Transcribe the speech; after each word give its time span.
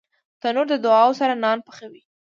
تنور 0.41 0.65
د 0.69 0.73
دعاوو 0.85 1.17
سره 1.21 1.33
نان 1.43 1.57
پخوي 1.65 2.01